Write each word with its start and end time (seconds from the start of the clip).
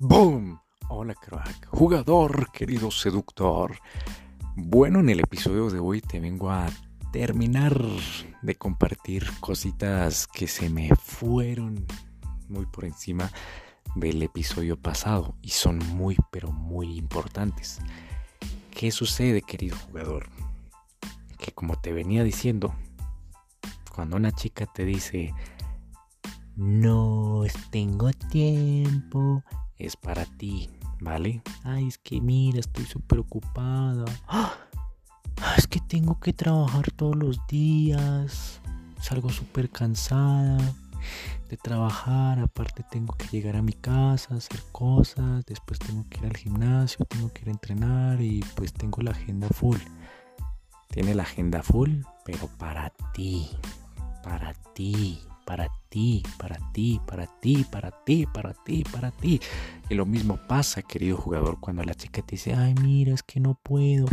¡Boom! 0.00 0.60
Hola 0.90 1.12
crack, 1.12 1.66
jugador, 1.70 2.52
querido 2.52 2.88
seductor. 2.92 3.80
Bueno, 4.54 5.00
en 5.00 5.08
el 5.08 5.18
episodio 5.18 5.70
de 5.70 5.80
hoy 5.80 6.00
te 6.00 6.20
vengo 6.20 6.52
a 6.52 6.68
terminar 7.10 7.76
de 8.40 8.54
compartir 8.54 9.26
cositas 9.40 10.28
que 10.28 10.46
se 10.46 10.70
me 10.70 10.94
fueron 10.94 11.84
muy 12.48 12.64
por 12.66 12.84
encima 12.84 13.28
del 13.96 14.22
episodio 14.22 14.80
pasado 14.80 15.34
y 15.42 15.48
son 15.48 15.78
muy 15.78 16.16
pero 16.30 16.52
muy 16.52 16.96
importantes. 16.96 17.80
¿Qué 18.70 18.92
sucede, 18.92 19.42
querido 19.42 19.76
jugador? 19.88 20.30
Que 21.38 21.50
como 21.50 21.74
te 21.74 21.92
venía 21.92 22.22
diciendo, 22.22 22.72
cuando 23.92 24.16
una 24.16 24.30
chica 24.30 24.64
te 24.66 24.84
dice, 24.84 25.34
no 26.54 27.42
tengo 27.72 28.12
tiempo, 28.12 29.42
es 29.78 29.96
para 29.96 30.24
ti, 30.24 30.68
¿vale? 31.00 31.42
Ay, 31.64 31.88
es 31.88 31.98
que 31.98 32.20
mira, 32.20 32.60
estoy 32.60 32.84
súper 32.84 33.20
ocupada. 33.20 34.04
¡Ah! 34.26 34.54
Es 35.56 35.66
que 35.66 35.80
tengo 35.80 36.18
que 36.18 36.32
trabajar 36.32 36.90
todos 36.92 37.16
los 37.16 37.46
días. 37.46 38.60
Salgo 39.00 39.30
súper 39.30 39.70
cansada 39.70 40.58
de 41.48 41.56
trabajar. 41.56 42.40
Aparte 42.40 42.84
tengo 42.90 43.14
que 43.16 43.28
llegar 43.28 43.56
a 43.56 43.62
mi 43.62 43.72
casa, 43.72 44.34
hacer 44.34 44.60
cosas. 44.72 45.44
Después 45.46 45.78
tengo 45.78 46.04
que 46.08 46.18
ir 46.18 46.26
al 46.26 46.36
gimnasio, 46.36 47.04
tengo 47.04 47.32
que 47.32 47.42
ir 47.42 47.48
a 47.48 47.52
entrenar 47.52 48.20
y 48.20 48.44
pues 48.56 48.72
tengo 48.72 49.02
la 49.02 49.12
agenda 49.12 49.48
full. 49.48 49.78
Tiene 50.88 51.14
la 51.14 51.22
agenda 51.22 51.62
full, 51.62 52.02
pero 52.24 52.48
para 52.58 52.90
ti. 53.14 53.48
Para 54.24 54.54
ti 54.74 55.20
para 55.48 55.70
ti, 55.88 56.22
para 56.36 56.58
ti, 56.72 57.00
para 57.06 57.26
ti, 57.26 57.64
para 57.70 57.90
ti, 58.04 58.26
para 58.26 58.52
ti, 58.52 58.84
para 58.84 59.10
ti. 59.10 59.40
Y 59.88 59.94
lo 59.94 60.04
mismo 60.04 60.36
pasa, 60.46 60.82
querido 60.82 61.16
jugador, 61.16 61.58
cuando 61.58 61.82
la 61.84 61.94
chica 61.94 62.20
te 62.20 62.32
dice, 62.32 62.52
ay, 62.52 62.74
mira, 62.74 63.14
es 63.14 63.22
que 63.22 63.40
no 63.40 63.54
puedo. 63.54 64.04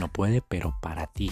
No 0.00 0.10
puede, 0.10 0.40
pero 0.40 0.74
para 0.80 1.08
ti. 1.08 1.30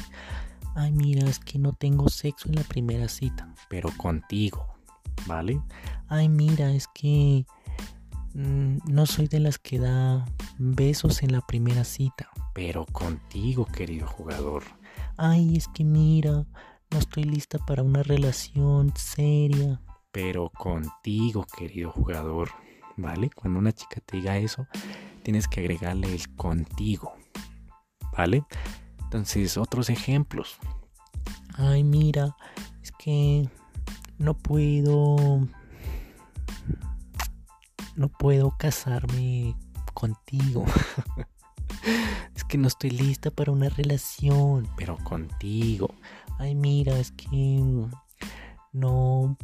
Ay, 0.75 0.93
mira, 0.93 1.27
es 1.27 1.39
que 1.39 1.59
no 1.59 1.73
tengo 1.73 2.11
sexo 2.11 2.51
en 2.51 2.57
la 2.57 2.65
primera 2.65 3.09
cita, 3.09 3.49
pero 3.71 3.89
contigo, 3.97 4.67
¿vale? 5.27 5.59
Ay, 6.09 6.29
mira, 6.29 6.71
es 6.73 6.87
que 6.89 7.47
mm, 8.35 8.77
no 8.93 9.07
soy 9.07 9.27
de 9.27 9.41
las 9.41 9.59
que 9.59 9.79
da 9.79 10.27
besos 10.59 11.23
en 11.23 11.33
la 11.33 11.41
primera 11.41 11.85
cita, 11.85 12.29
pero 12.53 12.85
contigo, 12.85 13.65
querido 13.65 14.07
jugador. 14.07 14.65
Ay, 15.17 15.57
es 15.57 15.67
que 15.69 15.83
mira, 15.83 16.45
no 16.91 16.99
estoy 16.99 17.25
lista 17.25 17.59
para 17.59 17.83
una 17.83 18.03
relación 18.03 18.93
seria. 18.97 19.81
Pero 20.13 20.51
contigo, 20.51 21.45
querido 21.57 21.91
jugador, 21.91 22.51
¿vale? 22.97 23.31
Cuando 23.31 23.59
una 23.59 23.73
chica 23.73 24.01
te 24.01 24.19
diga 24.19 24.39
eso, 24.39 24.67
tienes 25.23 25.49
que 25.49 25.61
agregarle 25.61 26.15
el 26.15 26.35
contigo, 26.37 27.15
¿vale? 28.17 28.45
Entonces, 29.05 29.57
otros 29.57 29.91
ejemplos. 29.91 30.59
Ay, 31.55 31.85
mira, 31.85 32.37
es 32.83 32.93
que 32.93 33.49
no 34.19 34.35
puedo... 34.35 35.47
No 37.95 38.09
puedo 38.09 38.55
casarme 38.59 39.57
contigo. 39.95 40.67
es 42.35 42.45
que 42.45 42.59
no 42.59 42.69
estoy 42.69 42.91
lista 42.91 43.31
para 43.31 43.53
una 43.53 43.71
relación, 43.71 44.69
pero 44.77 44.99
contigo 44.99 45.95
ay 46.39 46.55
mira, 46.55 46.99
es 46.99 47.13
que 47.13 47.63
no, 48.73 49.37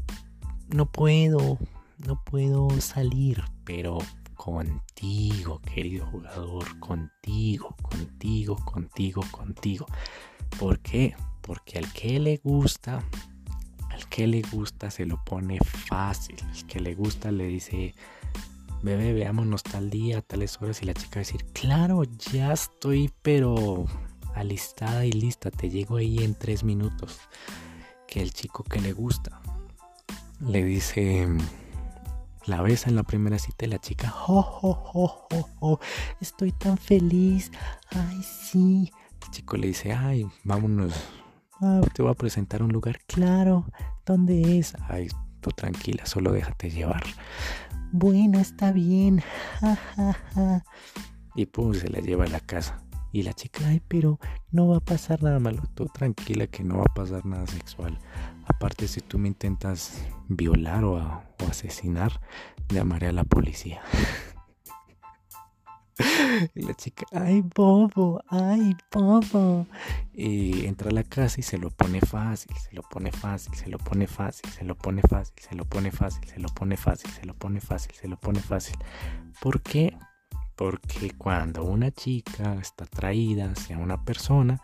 no 0.68 0.86
puedo, 0.86 1.58
no 2.06 2.22
puedo 2.24 2.68
salir, 2.80 3.42
pero 3.64 3.98
contigo, 4.36 5.60
querido 5.60 6.06
jugador, 6.06 6.78
contigo, 6.80 7.76
contigo, 7.80 8.56
contigo, 8.56 9.22
contigo. 9.30 9.86
¿Por 10.58 10.80
qué? 10.80 11.14
Porque 11.42 11.78
al 11.78 11.92
que 11.92 12.18
le 12.18 12.38
gusta, 12.38 13.04
al 13.90 14.08
que 14.08 14.26
le 14.26 14.42
gusta 14.42 14.90
se 14.90 15.06
lo 15.06 15.22
pone 15.24 15.58
fácil. 15.60 16.36
Al 16.42 16.66
que 16.66 16.80
le 16.80 16.94
gusta 16.94 17.30
le 17.30 17.46
dice, 17.46 17.94
bebé, 18.82 19.12
veámonos 19.12 19.62
tal 19.62 19.90
día, 19.90 20.22
tales 20.22 20.60
horas. 20.60 20.82
Y 20.82 20.86
la 20.86 20.94
chica 20.94 21.16
va 21.16 21.20
a 21.20 21.24
decir, 21.24 21.44
claro, 21.52 22.02
ya 22.32 22.52
estoy, 22.52 23.12
pero 23.22 23.86
alistada 24.34 25.04
y 25.04 25.12
lista, 25.12 25.50
te 25.50 25.70
llego 25.70 25.96
ahí 25.96 26.22
en 26.22 26.34
tres 26.34 26.64
minutos. 26.64 27.20
Que 28.06 28.20
el 28.22 28.32
chico 28.32 28.64
que 28.64 28.80
le 28.80 28.92
gusta 28.92 29.40
le 30.40 30.64
dice, 30.64 31.26
la 32.46 32.60
besa 32.62 32.90
en 32.90 32.96
la 32.96 33.04
primera 33.04 33.38
cita 33.38 33.64
y 33.64 33.68
la 33.68 33.78
chica, 33.78 34.12
oh, 34.26 35.78
estoy 36.20 36.52
tan 36.52 36.76
feliz, 36.76 37.52
ay, 37.90 38.22
sí. 38.22 38.92
El 39.22 39.30
chico 39.30 39.56
le 39.56 39.68
dice, 39.68 39.92
ay, 39.92 40.26
vámonos, 40.44 40.92
ah, 41.60 41.80
te 41.94 42.02
voy 42.02 42.10
a 42.10 42.14
presentar 42.14 42.62
un 42.62 42.72
lugar, 42.72 42.98
claro, 43.06 43.66
¿dónde 44.04 44.58
es? 44.58 44.74
Ay, 44.88 45.08
tú 45.40 45.50
tranquila, 45.50 46.04
solo 46.06 46.32
déjate 46.32 46.70
llevar. 46.70 47.04
Bueno, 47.92 48.40
está 48.40 48.72
bien, 48.72 49.22
Y 51.34 51.46
pum, 51.46 51.74
se 51.74 51.88
la 51.88 52.00
lleva 52.00 52.24
a 52.24 52.28
la 52.28 52.40
casa. 52.40 52.82
Y 53.12 53.22
la 53.22 53.34
chica, 53.34 53.68
ay, 53.68 53.82
pero 53.86 54.18
no 54.50 54.68
va 54.68 54.78
a 54.78 54.80
pasar 54.80 55.22
nada 55.22 55.38
malo. 55.38 55.62
Tú 55.74 55.84
tranquila 55.86 56.46
que 56.46 56.64
no 56.64 56.78
va 56.78 56.84
a 56.88 56.94
pasar 56.94 57.26
nada 57.26 57.46
sexual. 57.46 57.98
Aparte, 58.46 58.88
si 58.88 59.02
tú 59.02 59.18
me 59.18 59.28
intentas 59.28 60.02
violar 60.28 60.82
o, 60.84 61.22
asesinar, 61.46 62.22
llamaré 62.70 63.08
a 63.08 63.12
la 63.12 63.24
policía. 63.24 63.82
y 66.54 66.62
la 66.62 66.72
chica, 66.72 67.04
ay, 67.12 67.44
bobo, 67.54 68.22
ay, 68.28 68.74
bobo. 68.90 69.66
Y 70.14 70.64
entra 70.64 70.88
a 70.88 70.94
la 70.94 71.04
casa 71.04 71.38
y 71.38 71.42
se 71.42 71.58
lo 71.58 71.68
pone 71.68 72.00
fácil, 72.00 72.56
se 72.56 72.74
lo 72.74 72.80
pone 72.82 73.12
fácil, 73.12 73.54
se 73.54 73.68
lo 73.68 73.76
pone 73.76 74.06
fácil, 74.06 74.50
se 74.50 74.64
lo 74.64 74.74
pone 74.74 75.02
fácil, 75.02 75.38
se 75.38 75.54
lo 75.54 75.66
pone 75.66 75.92
fácil, 75.92 76.24
se 76.24 76.40
lo 76.40 76.48
pone 76.48 76.76
fácil, 76.78 77.10
se 77.10 77.26
lo 77.26 77.34
pone 77.34 77.60
fácil, 77.60 77.92
se 77.94 78.08
lo 78.08 78.16
pone 78.18 78.40
fácil. 78.40 78.78
¿Por 79.42 79.60
qué? 79.60 79.94
Porque 80.56 81.12
cuando 81.16 81.64
una 81.64 81.90
chica 81.90 82.54
está 82.60 82.84
atraída 82.84 83.50
hacia 83.50 83.78
una 83.78 84.04
persona, 84.04 84.60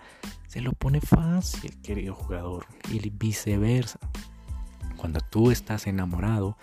se 0.47 0.61
lo 0.61 0.73
pone 0.73 1.01
fácil, 1.01 1.81
querido 1.83 2.15
jugador, 2.15 2.67
y 2.91 3.11
viceversa. 3.11 3.99
Cuando 4.97 5.21
tú 5.21 5.51
estás 5.51 5.87
enamorado 5.87 6.57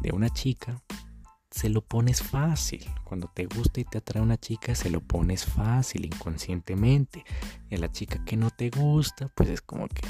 de 0.00 0.12
una 0.12 0.28
chica, 0.30 0.80
se 1.50 1.68
lo 1.68 1.82
pones 1.82 2.22
fácil. 2.22 2.84
Cuando 3.04 3.28
te 3.28 3.46
gusta 3.46 3.80
y 3.80 3.84
te 3.84 3.98
atrae 3.98 4.22
una 4.22 4.38
chica, 4.38 4.74
se 4.74 4.90
lo 4.90 5.00
pones 5.00 5.44
fácil, 5.44 6.06
inconscientemente. 6.06 7.24
Y 7.70 7.74
a 7.74 7.78
la 7.78 7.92
chica 7.92 8.24
que 8.24 8.36
no 8.36 8.50
te 8.50 8.70
gusta, 8.70 9.28
pues 9.34 9.50
es 9.50 9.60
como 9.60 9.86
que, 9.88 10.02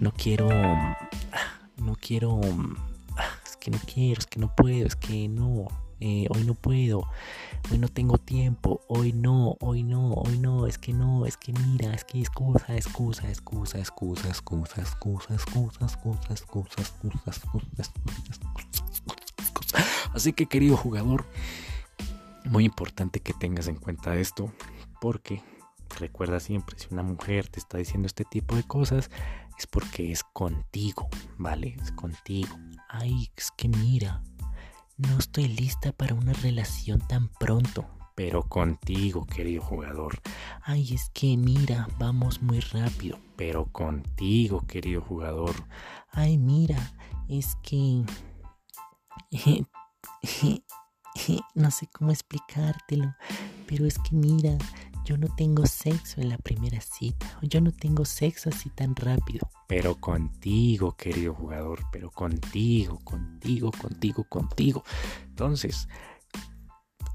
no 0.00 0.12
quiero, 0.12 0.48
no 1.76 1.96
quiero, 2.00 2.40
es 3.44 3.56
que 3.56 3.70
no 3.70 3.78
quiero, 3.92 4.20
es 4.20 4.26
que 4.26 4.38
no 4.38 4.54
puedo, 4.54 4.86
es 4.86 4.96
que 4.96 5.28
no, 5.28 5.68
eh, 6.00 6.26
hoy 6.30 6.44
no 6.44 6.54
puedo, 6.54 7.02
hoy 7.70 7.78
no 7.78 7.88
tengo 7.88 8.18
tiempo, 8.18 8.80
hoy 8.86 9.12
no, 9.12 9.56
hoy 9.60 9.82
no, 9.82 10.12
hoy 10.12 10.38
no, 10.38 10.66
es 10.66 10.78
que 10.78 10.92
no, 10.92 11.26
es 11.26 11.36
que 11.36 11.52
mira, 11.52 11.92
es 11.92 12.04
que 12.04 12.20
excusa, 12.20 12.76
excusa, 12.76 13.28
excusa, 13.28 13.78
excusa, 13.78 14.28
excusa, 14.28 14.80
excusa, 14.80 15.34
excusa, 15.34 15.84
excusa, 16.32 16.80
excusa, 16.80 16.80
excusa, 17.26 17.82
excusa, 19.38 19.84
Así 20.14 20.32
que 20.32 20.46
querido 20.46 20.76
jugador, 20.76 21.26
muy 22.44 22.64
importante 22.64 23.20
que 23.20 23.34
tengas 23.34 23.66
en 23.66 23.76
cuenta 23.76 24.14
esto, 24.16 24.52
porque 25.00 25.42
recuerda 25.98 26.38
siempre, 26.38 26.78
si 26.78 26.86
una 26.90 27.02
mujer 27.02 27.48
te 27.48 27.58
está 27.58 27.78
diciendo 27.78 28.06
este 28.06 28.24
tipo 28.24 28.54
de 28.54 28.62
cosas, 28.62 29.10
es 29.58 29.66
porque 29.66 30.12
es 30.12 30.22
contigo, 30.22 31.08
¿vale? 31.36 31.76
Es 31.82 31.90
contigo. 31.92 32.56
Ay, 32.88 33.28
es 33.36 33.50
que 33.50 33.68
mira, 33.68 34.22
no 34.96 35.18
estoy 35.18 35.48
lista 35.48 35.90
para 35.92 36.14
una 36.14 36.32
relación 36.32 37.00
tan 37.00 37.28
pronto. 37.28 37.84
Pero 38.14 38.44
contigo, 38.44 39.26
querido 39.26 39.62
jugador. 39.62 40.20
Ay, 40.62 40.94
es 40.94 41.10
que 41.12 41.36
mira, 41.36 41.88
vamos 41.98 42.40
muy 42.40 42.60
rápido. 42.60 43.18
Pero 43.36 43.66
contigo, 43.66 44.64
querido 44.66 45.02
jugador. 45.02 45.54
Ay, 46.12 46.38
mira, 46.38 46.78
es 47.28 47.56
que... 47.62 48.04
no 51.54 51.70
sé 51.72 51.88
cómo 51.92 52.12
explicártelo. 52.12 53.12
Pero 53.66 53.86
es 53.86 53.98
que 53.98 54.14
mira, 54.14 54.56
yo 55.08 55.16
no 55.16 55.28
tengo 55.28 55.64
sexo 55.64 56.20
en 56.20 56.28
la 56.28 56.36
primera 56.36 56.82
cita, 56.82 57.38
yo 57.40 57.62
no 57.62 57.72
tengo 57.72 58.04
sexo 58.04 58.50
así 58.50 58.68
tan 58.68 58.94
rápido. 58.94 59.48
Pero 59.66 59.94
contigo, 59.94 60.98
querido 60.98 61.32
jugador, 61.32 61.80
pero 61.90 62.10
contigo, 62.10 62.98
contigo, 63.04 63.70
contigo, 63.72 64.24
contigo. 64.24 64.84
Entonces, 65.24 65.88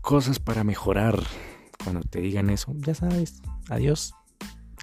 cosas 0.01 0.40
para 0.40 0.63
mejorar 0.63 1.22
cuando 1.84 2.01
te 2.01 2.19
digan 2.19 2.50
eso, 2.50 2.74
ya 2.78 2.95
sabes, 2.95 3.44
adiós. 3.69 4.16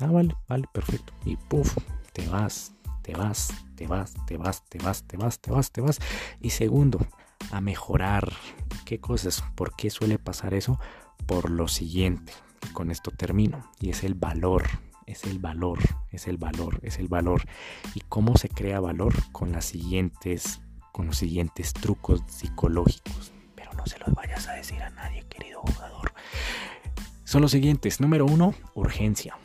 Ah, 0.00 0.06
vale, 0.06 0.36
vale, 0.48 0.68
perfecto. 0.72 1.12
Y 1.24 1.34
puff, 1.34 1.76
te 2.12 2.28
vas, 2.28 2.72
te 3.02 3.12
vas, 3.14 3.52
te 3.74 3.88
vas, 3.88 4.14
te 4.24 4.36
vas, 4.36 4.64
te 4.66 4.78
vas, 4.78 5.02
te 5.02 5.16
vas, 5.16 5.40
te 5.40 5.50
vas, 5.50 5.72
te 5.72 5.80
vas. 5.80 5.98
Y 6.40 6.50
segundo, 6.50 7.00
a 7.50 7.60
mejorar. 7.60 8.32
¿Qué 8.84 9.00
cosas? 9.00 9.42
¿Por 9.56 9.74
qué 9.74 9.90
suele 9.90 10.20
pasar 10.20 10.54
eso? 10.54 10.78
Por 11.26 11.50
lo 11.50 11.66
siguiente. 11.66 12.32
Con 12.72 12.90
esto 12.90 13.10
termino. 13.10 13.70
Y 13.80 13.90
es 13.90 14.04
el 14.04 14.14
valor. 14.14 14.64
Es 15.06 15.24
el 15.24 15.40
valor, 15.40 15.80
es 16.12 16.28
el 16.28 16.36
valor, 16.36 16.78
es 16.82 16.98
el 17.00 17.08
valor. 17.08 17.42
¿Y 17.96 18.00
cómo 18.02 18.36
se 18.36 18.48
crea 18.48 18.78
valor? 18.78 19.12
Con 19.32 19.50
las 19.50 19.64
siguientes, 19.64 20.60
con 20.92 21.06
los 21.06 21.16
siguientes 21.16 21.72
trucos 21.72 22.22
psicológicos. 22.28 23.32
Pero 23.56 23.72
no 23.72 23.84
se 23.86 23.98
los 23.98 24.14
vayas 24.14 24.46
a 24.46 24.52
decir 24.52 24.80
a 24.80 24.90
nadie, 24.90 25.24
querido 25.28 25.62
jugador. 25.62 26.12
Son 27.24 27.42
los 27.42 27.50
siguientes. 27.50 28.00
Número 28.00 28.24
uno, 28.24 28.54
urgencia. 28.74 29.36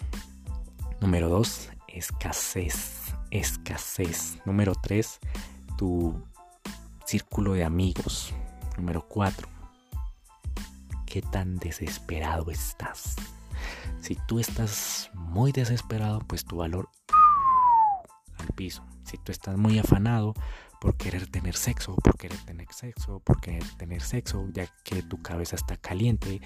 Número 1.01 1.29
dos, 1.29 1.71
escasez. 1.87 3.15
Escasez. 3.31 4.37
Número 4.45 4.73
tres, 4.75 5.19
tu 5.79 6.13
círculo 7.05 7.53
de 7.53 7.63
amigos. 7.63 8.33
Número 8.77 9.05
4. 9.07 9.54
¿Qué 11.15 11.21
tan 11.21 11.55
desesperado 11.55 12.51
estás? 12.51 13.15
Si 14.01 14.17
tú 14.27 14.37
estás 14.37 15.09
muy 15.13 15.53
desesperado, 15.53 16.19
pues 16.19 16.43
tu 16.43 16.57
valor 16.57 16.89
al 18.37 18.47
piso. 18.47 18.83
Si 19.05 19.17
tú 19.19 19.31
estás 19.31 19.55
muy 19.55 19.79
afanado 19.79 20.33
por 20.81 20.97
querer 20.97 21.27
tener 21.27 21.55
sexo, 21.55 21.95
por 21.95 22.17
querer 22.17 22.37
tener 22.39 22.67
sexo, 22.73 23.21
por 23.21 23.39
querer 23.39 23.63
tener 23.77 24.01
sexo, 24.01 24.45
ya 24.51 24.67
que 24.83 25.03
tu 25.03 25.21
cabeza 25.21 25.55
está 25.55 25.77
caliente 25.77 26.41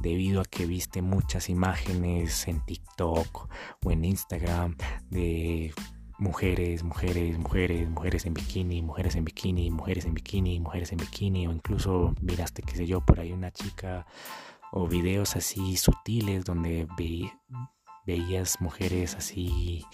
debido 0.00 0.40
a 0.40 0.44
que 0.44 0.66
viste 0.66 1.00
muchas 1.00 1.48
imágenes 1.48 2.48
en 2.48 2.60
TikTok 2.66 3.48
o 3.84 3.90
en 3.92 4.04
Instagram 4.04 4.76
de 5.10 5.72
mujeres, 6.18 6.82
mujeres, 6.82 7.38
mujeres, 7.38 7.88
mujeres 7.88 8.26
en 8.26 8.34
bikini, 8.34 8.82
mujeres 8.82 9.14
en 9.16 9.24
bikini, 9.24 9.70
mujeres 9.70 10.04
en 10.04 10.14
bikini, 10.14 10.60
mujeres 10.60 10.92
en 10.92 10.98
bikini, 10.98 11.46
o 11.46 11.52
incluso 11.52 12.14
miraste, 12.20 12.62
qué 12.62 12.76
sé 12.76 12.86
yo, 12.86 13.00
por 13.00 13.20
ahí 13.20 13.32
una 13.32 13.52
chica 13.52 14.06
o 14.72 14.86
videos 14.86 15.36
así 15.36 15.76
sutiles 15.76 16.44
donde 16.44 16.86
veías 18.06 18.60
mujeres 18.60 19.14
así 19.14 19.84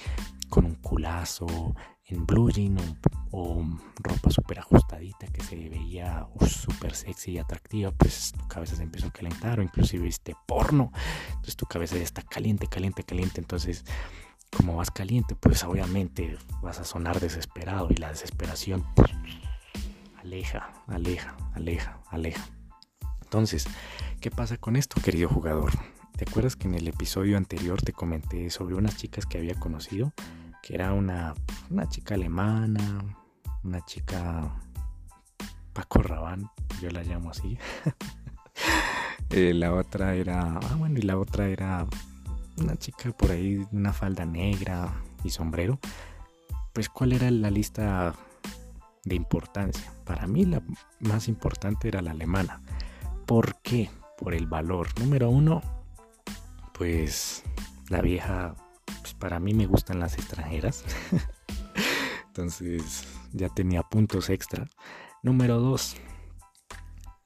con 0.48 0.64
un 0.64 0.74
culazo 0.74 1.46
en 2.06 2.26
blue 2.26 2.50
jean 2.50 2.76
o, 3.30 3.64
ropa 3.96 4.30
súper 4.30 4.60
ajustadita 4.60 5.26
que 5.28 5.42
se 5.42 5.56
veía 5.68 6.26
súper 6.46 6.94
sexy 6.94 7.32
y 7.32 7.38
atractiva, 7.38 7.90
pues 7.90 8.32
tu 8.32 8.46
cabeza 8.46 8.76
se 8.76 8.82
empezó 8.82 9.08
a 9.08 9.12
calentar 9.12 9.58
o 9.58 9.62
inclusive 9.62 10.04
viste 10.04 10.36
porno, 10.46 10.92
entonces 11.28 11.56
tu 11.56 11.66
cabeza 11.66 11.96
está 11.96 12.22
caliente, 12.22 12.66
caliente, 12.68 13.02
caliente, 13.02 13.40
entonces 13.40 13.84
como 14.54 14.76
vas 14.76 14.90
caliente, 14.90 15.34
pues 15.34 15.64
obviamente 15.64 16.36
vas 16.62 16.78
a 16.80 16.84
sonar 16.84 17.20
desesperado 17.20 17.88
y 17.90 17.96
la 17.96 18.08
desesperación 18.08 18.84
pues, 18.94 19.10
aleja, 20.22 20.72
aleja, 20.86 21.36
aleja, 21.54 21.98
aleja. 22.10 22.44
Entonces, 23.22 23.66
¿qué 24.20 24.30
pasa 24.30 24.56
con 24.56 24.76
esto, 24.76 25.00
querido 25.00 25.28
jugador? 25.28 25.72
¿Te 26.16 26.24
acuerdas 26.28 26.56
que 26.56 26.68
en 26.68 26.74
el 26.74 26.86
episodio 26.86 27.36
anterior 27.36 27.82
te 27.82 27.92
comenté 27.92 28.48
sobre 28.50 28.76
unas 28.76 28.96
chicas 28.96 29.26
que 29.26 29.38
había 29.38 29.54
conocido? 29.54 30.12
Que 30.62 30.74
era 30.74 30.92
una, 30.92 31.34
una 31.70 31.88
chica 31.88 32.14
alemana, 32.14 33.04
una 33.64 33.84
chica 33.84 34.54
Paco 35.72 36.02
Rabán, 36.02 36.50
yo 36.80 36.90
la 36.90 37.02
llamo 37.02 37.30
así. 37.30 37.58
Eh, 39.30 39.52
la 39.52 39.74
otra 39.74 40.14
era, 40.14 40.58
ah 40.58 40.76
bueno, 40.76 40.98
y 41.00 41.02
la 41.02 41.18
otra 41.18 41.48
era 41.48 41.88
una 42.58 42.76
chica 42.76 43.10
por 43.12 43.30
ahí, 43.30 43.66
una 43.72 43.92
falda 43.92 44.24
negra 44.24 45.02
y 45.22 45.30
sombrero, 45.30 45.78
pues 46.72 46.88
cuál 46.88 47.12
era 47.12 47.30
la 47.30 47.50
lista 47.50 48.14
de 49.04 49.14
importancia. 49.14 49.92
Para 50.04 50.26
mí 50.26 50.44
la 50.44 50.62
más 51.00 51.28
importante 51.28 51.88
era 51.88 52.02
la 52.02 52.12
alemana. 52.12 52.62
¿Por 53.26 53.60
qué? 53.62 53.90
Por 54.18 54.34
el 54.34 54.46
valor. 54.46 54.88
Número 54.98 55.30
uno, 55.30 55.62
pues 56.72 57.42
la 57.88 58.00
vieja, 58.00 58.54
pues 59.00 59.14
para 59.14 59.40
mí 59.40 59.54
me 59.54 59.66
gustan 59.66 60.00
las 60.00 60.14
extranjeras. 60.14 60.84
Entonces 62.26 63.06
ya 63.32 63.48
tenía 63.48 63.82
puntos 63.82 64.30
extra. 64.30 64.68
Número 65.22 65.60
dos, 65.60 65.96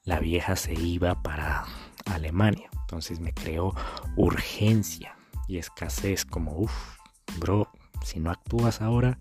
la 0.03 0.19
vieja 0.19 0.55
se 0.55 0.73
iba 0.73 1.21
para 1.21 1.65
Alemania. 2.05 2.69
Entonces 2.81 3.19
me 3.19 3.33
creó 3.33 3.75
urgencia 4.15 5.15
y 5.49 5.57
escasez 5.57 6.25
como, 6.25 6.59
uff, 6.59 6.97
bro, 7.39 7.67
si 8.05 8.19
no 8.19 8.29
actúas 8.29 8.81
ahora, 8.81 9.17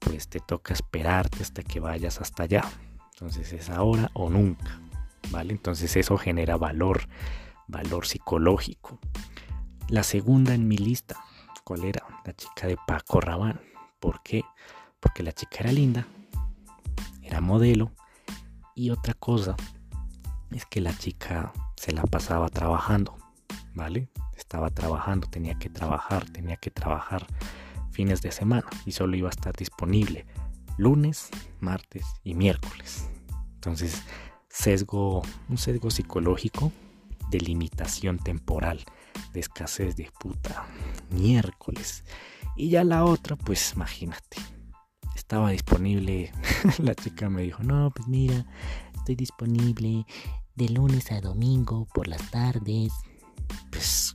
pues 0.00 0.28
te 0.28 0.40
toca 0.40 0.74
esperarte 0.74 1.40
hasta 1.40 1.62
que 1.62 1.78
vayas 1.78 2.20
hasta 2.20 2.42
allá. 2.42 2.64
Entonces 3.12 3.52
es 3.52 3.70
ahora 3.70 4.10
o 4.12 4.28
nunca, 4.28 4.80
¿vale? 5.30 5.52
Entonces 5.52 5.94
eso 5.96 6.18
genera 6.18 6.56
valor, 6.56 7.08
valor 7.68 8.06
psicológico. 8.06 8.98
La 9.88 10.02
segunda 10.02 10.52
en 10.52 10.66
mi 10.66 10.76
lista, 10.76 11.22
¿cuál 11.62 11.84
era? 11.84 12.04
La 12.24 12.34
chica 12.34 12.66
de 12.66 12.76
Paco 12.84 13.20
Rabán. 13.20 13.60
¿Por 14.00 14.20
qué? 14.24 14.42
Porque 14.98 15.22
la 15.22 15.30
chica 15.30 15.58
era 15.60 15.70
linda, 15.70 16.08
era 17.22 17.40
modelo 17.40 17.92
y 18.74 18.90
otra 18.90 19.14
cosa 19.14 19.54
es 20.50 20.66
que 20.66 20.80
la 20.80 20.96
chica 20.96 21.52
se 21.76 21.92
la 21.92 22.02
pasaba 22.02 22.48
trabajando, 22.48 23.16
¿vale? 23.74 24.08
estaba 24.36 24.70
trabajando, 24.70 25.28
tenía 25.28 25.54
que 25.54 25.70
trabajar, 25.70 26.28
tenía 26.30 26.56
que 26.56 26.70
trabajar 26.70 27.26
fines 27.90 28.22
de 28.22 28.32
semana 28.32 28.66
y 28.84 28.92
solo 28.92 29.16
iba 29.16 29.28
a 29.28 29.30
estar 29.30 29.54
disponible 29.54 30.26
lunes, 30.78 31.28
martes 31.60 32.04
y 32.24 32.34
miércoles. 32.34 33.08
Entonces, 33.54 34.02
sesgo, 34.48 35.22
un 35.48 35.58
sesgo 35.58 35.90
psicológico 35.90 36.72
de 37.30 37.40
limitación 37.40 38.18
temporal, 38.18 38.84
de 39.32 39.40
escasez 39.40 39.96
de 39.96 40.10
puta, 40.20 40.66
miércoles. 41.10 42.04
Y 42.56 42.70
ya 42.70 42.84
la 42.84 43.04
otra, 43.04 43.36
pues 43.36 43.72
imagínate, 43.74 44.38
estaba 45.14 45.50
disponible, 45.50 46.32
la 46.78 46.94
chica 46.94 47.30
me 47.30 47.42
dijo, 47.42 47.62
no, 47.62 47.90
pues 47.90 48.08
mira, 48.08 48.44
estoy 48.94 49.14
disponible 49.14 50.04
de 50.54 50.68
lunes 50.68 51.10
a 51.12 51.20
domingo 51.20 51.86
por 51.94 52.08
las 52.08 52.30
tardes. 52.30 52.92
Pues 53.72 54.14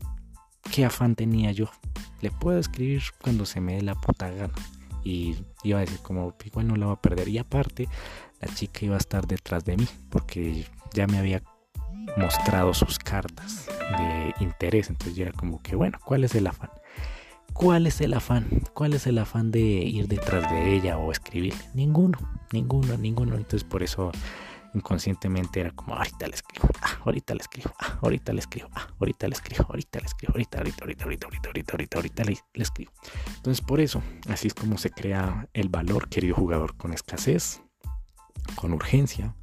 qué 0.72 0.86
afán 0.86 1.16
tenía 1.16 1.52
yo. 1.52 1.66
Le 2.22 2.32
puedo 2.32 2.60
escribir 2.60 3.02
cuando 3.22 3.46
se 3.46 3.60
me 3.60 3.76
dé 3.76 3.82
la 3.82 3.96
puta 3.96 4.30
gana. 4.30 4.54
Y 5.04 5.36
iba 5.64 5.80
a 5.80 5.82
decir 5.82 6.00
como 6.00 6.34
igual 6.46 6.68
no 6.68 6.76
la 6.76 6.86
va 6.86 6.94
a 6.94 7.02
perder. 7.02 7.28
Y 7.28 7.38
aparte, 7.40 7.90
la 8.40 8.54
chica 8.54 8.86
iba 8.86 8.96
a 8.96 9.00
estar 9.00 9.28
detrás 9.28 9.66
de 9.66 9.76
mí 9.78 9.88
porque 10.10 10.66
ya 10.94 11.08
me 11.08 11.18
había 11.18 11.42
mostrado 12.16 12.74
sus 12.74 13.00
cartas 13.00 13.68
de 13.98 14.34
interés. 14.40 14.90
Entonces 14.90 15.16
yo 15.16 15.24
era 15.24 15.34
como 15.34 15.62
que, 15.62 15.76
bueno, 15.76 15.98
¿cuál 16.06 16.24
es 16.24 16.36
el 16.36 16.48
afán? 16.48 16.70
¿Cuál 17.54 17.88
es 17.88 18.02
el 18.02 18.14
afán? 18.14 18.48
¿Cuál 18.74 18.94
es 18.94 19.08
el 19.08 19.18
afán 19.18 19.50
de 19.50 19.60
ir 19.60 20.08
detrás 20.08 20.50
de 20.52 20.76
ella 20.76 20.98
o 20.98 21.12
escribir? 21.12 21.56
Ninguno, 21.74 22.20
ninguno, 22.52 22.98
ninguno. 22.98 23.36
Entonces 23.36 23.64
por 23.64 23.82
eso 23.82 24.12
inconscientemente 24.74 25.60
era 25.60 25.72
como, 25.72 25.96
ahorita 25.96 26.28
le 26.28 26.36
escribo, 26.36 26.68
ah, 26.82 27.00
ahorita 27.06 27.34
le 27.34 27.42
escribo, 27.42 27.72
ah, 27.80 28.00
ahorita 28.02 28.34
le 28.34 28.40
escribo, 28.40 28.70
ah, 28.74 28.88
ahorita 29.00 29.28
le 29.28 29.34
escribo, 29.36 29.66
ahorita 29.70 30.00
le 30.00 30.06
escribo, 30.06 30.34
ahorita, 30.34 30.58
ahorita, 30.58 30.84
ahorita, 30.84 31.04
ahorita, 31.04 31.26
ahorita, 31.28 31.48
ahorita, 31.50 31.74
ahorita, 31.74 31.98
ahorita 31.98 32.24
le, 32.24 32.38
le 32.54 32.64
escribo. 32.64 32.92
Entonces 33.36 33.66
por 33.66 33.80
eso, 33.80 34.02
así 34.30 34.48
es 34.48 34.54
como 34.54 34.78
se 34.78 34.92
crea 34.92 35.48
el 35.54 35.70
valor, 35.70 36.10
querido 36.10 36.36
jugador, 36.36 36.76
con 36.78 36.94
escasez, 36.94 37.62
con 38.56 38.74
urgencia 38.74 39.36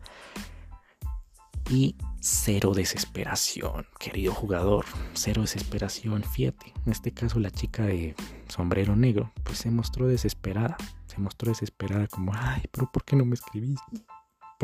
y 1.70 1.96
cero 2.20 2.72
desesperación, 2.74 3.86
querido 3.98 4.32
jugador, 4.32 4.84
cero 5.14 5.42
desesperación, 5.42 6.22
fíjate, 6.22 6.72
en 6.84 6.92
este 6.92 7.12
caso 7.12 7.38
la 7.38 7.50
chica 7.50 7.84
de 7.84 8.14
sombrero 8.48 8.96
negro, 8.96 9.32
pues 9.42 9.58
se 9.58 9.70
mostró 9.70 10.06
desesperada, 10.06 10.76
se 11.06 11.18
mostró 11.18 11.50
desesperada 11.50 12.06
como, 12.06 12.32
ay, 12.34 12.62
pero 12.70 12.90
¿por 12.90 13.04
qué 13.04 13.16
no 13.16 13.24
me 13.24 13.34
escribiste? 13.34 14.04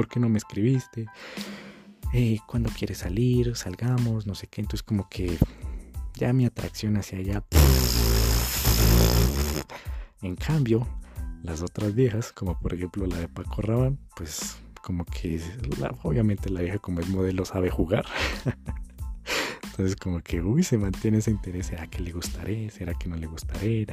¿Por 0.01 0.09
qué 0.09 0.19
no 0.19 0.31
me 0.31 0.39
escribiste? 0.39 1.09
Eh, 2.15 2.39
¿Cuándo 2.47 2.71
quieres 2.71 2.97
salir? 2.97 3.55
Salgamos, 3.55 4.27
no 4.27 4.35
sé 4.35 4.47
qué. 4.47 4.63
Entonces 4.63 4.83
como 4.83 5.07
que 5.11 5.37
ya 6.15 6.33
mi 6.33 6.47
atracción 6.47 6.97
hacia 6.97 7.19
allá. 7.19 7.45
En 10.23 10.37
cambio, 10.37 10.89
las 11.43 11.61
otras 11.61 11.95
viejas, 11.95 12.33
como 12.33 12.59
por 12.59 12.73
ejemplo 12.73 13.07
la 13.07 13.19
de 13.19 13.29
Paco 13.29 13.61
Rabanne, 13.61 13.99
pues 14.17 14.57
como 14.83 15.05
que 15.05 15.39
obviamente 16.03 16.49
la 16.49 16.63
vieja 16.63 16.79
como 16.79 17.01
es 17.01 17.09
modelo 17.11 17.45
sabe 17.45 17.69
jugar. 17.69 18.07
Entonces 19.81 19.97
como 19.97 20.21
que, 20.21 20.43
uy, 20.43 20.63
se 20.63 20.77
mantiene 20.77 21.19
ese 21.19 21.31
interés, 21.31 21.69
¿será 21.69 21.87
que 21.87 22.03
le 22.03 22.13
gustaré? 22.13 22.69
¿Será 22.69 22.93
que 22.93 23.09
no 23.09 23.17
le 23.17 23.27
gustaré? 23.27 23.87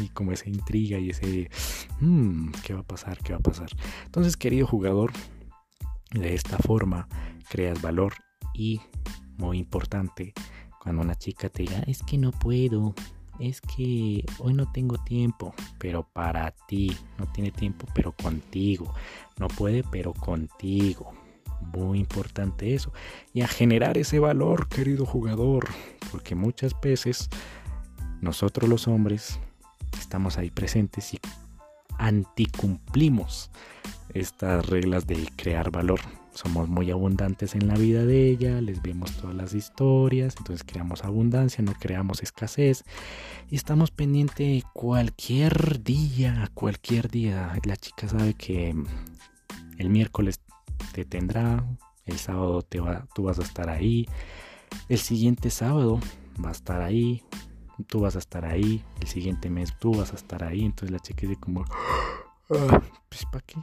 y 0.00 0.08
como 0.14 0.32
esa 0.32 0.48
intriga 0.48 0.98
y 0.98 1.10
ese, 1.10 1.50
hmm, 2.00 2.52
¿qué 2.64 2.72
va 2.72 2.80
a 2.80 2.84
pasar? 2.84 3.18
¿Qué 3.18 3.34
va 3.34 3.38
a 3.38 3.42
pasar? 3.42 3.68
Entonces, 4.06 4.38
querido 4.38 4.66
jugador, 4.66 5.12
de 6.12 6.32
esta 6.32 6.56
forma 6.56 7.06
creas 7.50 7.82
valor 7.82 8.14
y, 8.54 8.80
muy 9.36 9.58
importante, 9.58 10.32
cuando 10.82 11.02
una 11.02 11.16
chica 11.16 11.50
te 11.50 11.64
diga, 11.64 11.80
es 11.80 12.02
que 12.02 12.16
no 12.16 12.30
puedo, 12.30 12.94
es 13.38 13.60
que 13.60 14.24
hoy 14.38 14.54
no 14.54 14.72
tengo 14.72 14.96
tiempo, 15.04 15.54
pero 15.78 16.02
para 16.02 16.50
ti. 16.66 16.96
No 17.18 17.26
tiene 17.26 17.50
tiempo, 17.50 17.86
pero 17.94 18.12
contigo. 18.12 18.94
No 19.38 19.48
puede, 19.48 19.84
pero 19.92 20.14
contigo. 20.14 21.12
Muy 21.60 21.98
importante 21.98 22.74
eso. 22.74 22.92
Y 23.32 23.42
a 23.42 23.48
generar 23.48 23.98
ese 23.98 24.18
valor, 24.18 24.68
querido 24.68 25.06
jugador. 25.06 25.68
Porque 26.10 26.34
muchas 26.34 26.78
veces 26.80 27.28
nosotros 28.20 28.68
los 28.68 28.88
hombres 28.88 29.38
estamos 29.98 30.38
ahí 30.38 30.50
presentes 30.50 31.14
y 31.14 31.20
anticumplimos 31.98 33.50
estas 34.14 34.66
reglas 34.66 35.06
de 35.06 35.28
crear 35.36 35.70
valor. 35.70 36.00
Somos 36.32 36.68
muy 36.68 36.90
abundantes 36.92 37.56
en 37.56 37.66
la 37.66 37.74
vida 37.74 38.04
de 38.06 38.30
ella, 38.30 38.60
les 38.60 38.80
vemos 38.80 39.10
todas 39.16 39.34
las 39.34 39.54
historias, 39.54 40.36
entonces 40.38 40.64
creamos 40.64 41.04
abundancia, 41.04 41.64
no 41.64 41.74
creamos 41.74 42.22
escasez 42.22 42.84
y 43.50 43.56
estamos 43.56 43.90
pendientes 43.90 44.62
cualquier 44.72 45.82
día, 45.82 46.48
cualquier 46.54 47.10
día. 47.10 47.58
La 47.64 47.76
chica 47.76 48.08
sabe 48.08 48.34
que 48.34 48.72
el 49.78 49.90
miércoles 49.90 50.40
te 50.92 51.04
tendrá, 51.04 51.64
el 52.06 52.18
sábado 52.18 52.62
te 52.62 52.80
va, 52.80 53.06
tú 53.14 53.24
vas 53.24 53.38
a 53.38 53.42
estar 53.42 53.68
ahí, 53.68 54.08
el 54.88 54.98
siguiente 54.98 55.50
sábado 55.50 56.00
va 56.42 56.50
a 56.50 56.52
estar 56.52 56.82
ahí, 56.82 57.22
tú 57.86 58.00
vas 58.00 58.16
a 58.16 58.18
estar 58.18 58.44
ahí, 58.44 58.84
el 59.00 59.08
siguiente 59.08 59.50
mes 59.50 59.74
tú 59.78 59.94
vas 59.94 60.12
a 60.12 60.16
estar 60.16 60.42
ahí, 60.44 60.64
entonces 60.64 60.90
la 60.90 61.00
chica 61.00 61.22
dice 61.22 61.40
como, 61.40 61.64
ah, 62.50 62.82
pues 63.08 63.24
¿para 63.26 63.44
qué? 63.44 63.56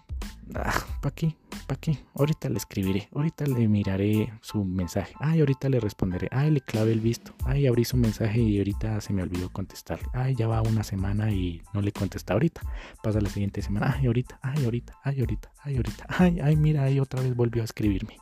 Ah, 0.54 0.86
¿Para 1.02 1.16
qué? 1.16 1.36
¿Para 1.68 1.80
qué? 1.80 1.98
Ahorita 2.14 2.48
le 2.50 2.58
escribiré, 2.58 3.10
ahorita 3.14 3.46
le 3.46 3.68
miraré 3.68 4.32
su 4.42 4.64
mensaje, 4.64 5.16
ay, 5.20 5.40
ahorita 5.40 5.68
le 5.68 5.80
responderé, 5.80 6.28
ay, 6.32 6.52
le 6.52 6.62
clavé 6.62 6.92
el 6.92 7.00
visto, 7.00 7.34
ay, 7.44 7.66
abrí 7.66 7.86
su 7.86 7.98
mensaje 7.98 8.40
y 8.40 8.60
ahorita 8.60 9.02
se 9.02 9.14
me 9.14 9.24
olvidó 9.24 9.50
contestar, 9.52 10.00
ay, 10.14 10.36
ya 10.36 10.48
va 10.48 10.62
una 10.62 10.84
semana 10.84 11.32
y 11.32 11.64
no 11.74 11.82
le 11.82 11.92
contesta 11.92 12.34
ahorita, 12.34 12.62
pasa 13.02 13.20
la 13.20 13.30
siguiente 13.30 13.64
semana, 13.64 13.96
ay, 13.98 14.06
ahorita, 14.06 14.40
ay, 14.44 14.64
ahorita, 14.64 14.94
ay, 15.04 15.20
ahorita, 15.22 15.52
ay, 15.64 15.76
ahorita, 15.78 16.06
ay, 16.10 16.40
ay, 16.40 16.56
mira, 16.56 16.84
ahí 16.84 17.00
otra 17.00 17.24
vez 17.24 17.36
volvió 17.36 17.64
a 17.64 17.66
escribirme. 17.66 18.18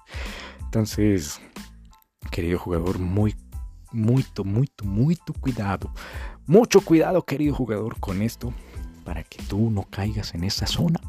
Entonces, 0.62 1.42
querido 2.32 2.58
jugador, 2.60 2.98
muy 2.98 3.36
muy, 3.92 4.26
muy, 4.44 4.70
muy 4.84 5.18
cuidado. 5.40 5.94
Mucho 6.48 6.82
cuidado, 6.82 7.24
querido 7.26 7.54
jugador, 7.54 8.00
con 8.00 8.22
esto 8.22 8.54
para 9.04 9.24
que 9.24 9.42
tú 9.44 9.70
no 9.70 9.84
caigas 9.84 10.34
en 10.34 10.44
esa 10.44 10.68
zona. 10.68 11.00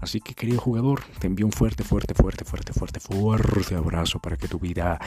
Así 0.00 0.20
que, 0.20 0.34
querido 0.34 0.60
jugador, 0.60 1.02
te 1.18 1.26
envío 1.26 1.46
un 1.46 1.52
fuerte, 1.52 1.84
fuerte, 1.84 2.14
fuerte, 2.14 2.44
fuerte, 2.44 2.72
fuerte, 2.72 3.00
fuerte 3.00 3.74
abrazo 3.74 4.18
para 4.18 4.36
que 4.36 4.48
tu 4.48 4.58
vida 4.58 4.98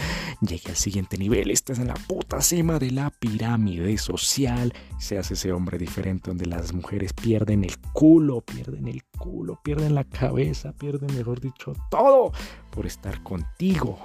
llegue 0.42 0.70
al 0.70 0.76
siguiente 0.76 1.18
nivel. 1.18 1.52
Estás 1.52 1.80
en 1.80 1.88
la 1.88 1.94
puta 1.94 2.42
cima 2.42 2.80
de 2.80 2.92
la 2.92 3.10
pirámide 3.10 3.98
social. 3.98 4.74
Seas 5.00 5.32
ese 5.32 5.52
hombre 5.52 5.78
diferente 5.78 6.30
donde 6.30 6.46
las 6.46 6.74
mujeres 6.74 7.14
pierden 7.14 7.64
el 7.64 7.78
culo, 7.94 8.42
pierden 8.42 8.88
el 8.88 9.04
culo, 9.06 9.60
pierden 9.64 9.96
la 9.96 10.04
cabeza, 10.04 10.74
pierden, 10.74 11.16
mejor 11.16 11.40
dicho, 11.40 11.74
todo 11.90 12.32
por 12.72 12.86
estar 12.86 13.22
contigo 13.24 14.00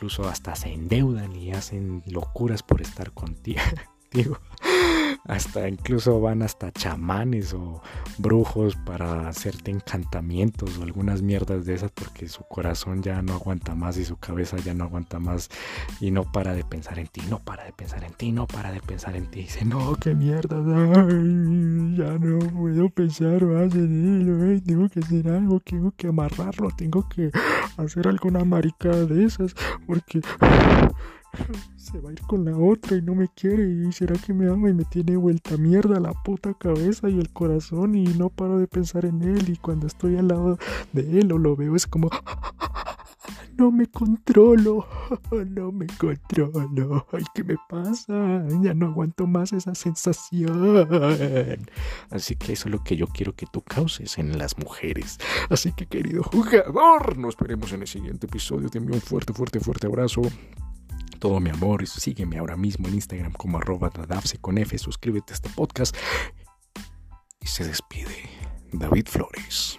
incluso 0.00 0.26
hasta 0.26 0.54
se 0.54 0.72
endeudan 0.72 1.36
y 1.36 1.52
hacen 1.52 2.02
locuras 2.06 2.62
por 2.62 2.80
estar 2.80 3.12
contigo. 3.12 3.60
hasta 5.24 5.68
incluso 5.68 6.20
van 6.20 6.42
hasta 6.42 6.72
chamanes 6.72 7.54
o 7.54 7.82
brujos 8.18 8.76
para 8.76 9.28
hacerte 9.28 9.70
encantamientos 9.70 10.78
o 10.78 10.82
algunas 10.82 11.22
mierdas 11.22 11.64
de 11.66 11.74
esas 11.74 11.90
porque 11.90 12.28
su 12.28 12.42
corazón 12.44 13.02
ya 13.02 13.22
no 13.22 13.34
aguanta 13.34 13.74
más 13.74 13.96
y 13.96 14.04
su 14.04 14.16
cabeza 14.16 14.56
ya 14.58 14.74
no 14.74 14.84
aguanta 14.84 15.18
más 15.18 15.50
y 16.00 16.10
no 16.10 16.24
para 16.24 16.54
de 16.54 16.64
pensar 16.64 16.98
en 16.98 17.06
ti, 17.06 17.22
no 17.28 17.38
para 17.38 17.64
de 17.64 17.72
pensar 17.72 18.04
en 18.04 18.12
ti, 18.12 18.32
no 18.32 18.46
para 18.46 18.72
de 18.72 18.80
pensar 18.80 19.16
en 19.16 19.26
ti. 19.26 19.40
Dice, 19.40 19.64
no, 19.64 19.94
qué 19.96 20.14
mierda, 20.14 20.56
ya 20.56 22.18
no 22.18 22.38
puedo 22.50 22.88
pensar 22.90 23.44
más 23.44 23.74
en 23.74 24.50
él, 24.50 24.62
tengo 24.62 24.88
que 24.88 25.00
hacer 25.00 25.28
algo, 25.28 25.60
tengo 25.60 25.92
que 25.96 26.08
amarrarlo, 26.08 26.70
tengo 26.76 27.08
que 27.08 27.30
hacer 27.76 28.08
alguna 28.08 28.44
marica 28.44 28.90
de 28.90 29.24
esas 29.24 29.54
porque 29.86 30.20
se 31.76 32.00
va 32.00 32.10
a 32.10 32.12
ir 32.12 32.20
con 32.22 32.44
la 32.44 32.56
otra 32.56 32.96
y 32.96 33.02
no 33.02 33.14
me 33.14 33.28
quiere 33.28 33.68
y 33.68 33.92
será 33.92 34.16
que 34.16 34.32
me 34.32 34.50
ama 34.50 34.70
y 34.70 34.74
me 34.74 34.84
tiene 34.84 35.16
vuelta 35.16 35.56
mierda 35.56 36.00
la 36.00 36.12
puta 36.12 36.54
cabeza 36.54 37.08
y 37.08 37.18
el 37.18 37.30
corazón 37.30 37.94
y 37.94 38.04
no 38.04 38.28
paro 38.28 38.58
de 38.58 38.66
pensar 38.66 39.04
en 39.04 39.22
él 39.22 39.48
y 39.48 39.56
cuando 39.56 39.86
estoy 39.86 40.16
al 40.16 40.28
lado 40.28 40.58
de 40.92 41.20
él 41.20 41.32
o 41.32 41.38
lo 41.38 41.56
veo 41.56 41.76
es 41.76 41.86
como 41.86 42.10
no 43.60 43.70
me 43.70 43.86
controlo, 43.88 44.86
no 45.50 45.70
me 45.70 45.86
controlo, 45.86 47.06
ay, 47.12 47.24
¿qué 47.34 47.44
me 47.44 47.56
pasa? 47.68 48.42
Ya 48.62 48.72
no 48.72 48.86
aguanto 48.86 49.26
más 49.26 49.52
esa 49.52 49.74
sensación. 49.74 50.88
Así 52.08 52.36
que 52.36 52.54
eso 52.54 52.68
es 52.68 52.72
lo 52.72 52.82
que 52.82 52.96
yo 52.96 53.06
quiero 53.06 53.34
que 53.34 53.44
tú 53.52 53.60
causes 53.60 54.16
en 54.16 54.38
las 54.38 54.56
mujeres. 54.56 55.18
Así 55.50 55.72
que 55.72 55.86
querido 55.86 56.22
jugador, 56.22 57.18
nos 57.18 57.36
veremos 57.36 57.70
en 57.74 57.82
el 57.82 57.86
siguiente 57.86 58.26
episodio. 58.26 58.70
Te 58.70 58.78
envío 58.78 58.94
un 58.94 59.02
fuerte, 59.02 59.34
fuerte, 59.34 59.60
fuerte 59.60 59.86
abrazo 59.86 60.22
todo 61.20 61.38
mi 61.38 61.50
amor. 61.50 61.86
Sígueme 61.86 62.38
ahora 62.38 62.56
mismo 62.56 62.88
en 62.88 62.94
Instagram 62.94 63.32
como 63.32 63.58
arroba 63.58 63.92
con 64.40 64.58
F. 64.58 64.76
Suscríbete 64.78 65.32
a 65.32 65.36
este 65.36 65.50
podcast. 65.50 65.94
Y 67.40 67.46
se 67.46 67.64
despide 67.64 68.28
David 68.72 69.06
Flores. 69.06 69.78